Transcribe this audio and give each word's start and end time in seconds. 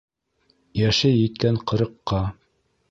Йәше 0.81 1.13
киткән 1.19 1.63
ҡырыҡка 1.73 2.25